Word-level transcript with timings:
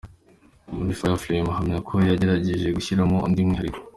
Muri 0.75 0.91
‘Fireflame’ahamya 0.99 1.77
ko 1.87 1.93
yagerageje 2.09 2.67
gushyiramo 2.77 3.17
undi 3.27 3.41
mwihariko. 3.47 3.79